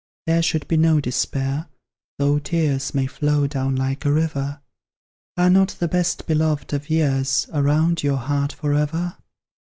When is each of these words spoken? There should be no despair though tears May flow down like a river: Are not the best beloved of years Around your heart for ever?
There 0.25 0.41
should 0.41 0.67
be 0.67 0.77
no 0.77 0.99
despair 0.99 1.67
though 2.17 2.39
tears 2.39 2.95
May 2.95 3.05
flow 3.05 3.45
down 3.45 3.75
like 3.75 4.03
a 4.03 4.11
river: 4.11 4.59
Are 5.37 5.49
not 5.51 5.75
the 5.79 5.87
best 5.87 6.25
beloved 6.25 6.73
of 6.73 6.89
years 6.89 7.45
Around 7.53 8.01
your 8.01 8.17
heart 8.17 8.51
for 8.51 8.73
ever? 8.73 9.17